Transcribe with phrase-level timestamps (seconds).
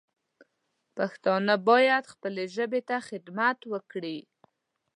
[0.97, 4.17] پښتانه باید خپلې ژبې ته خدمت وکړي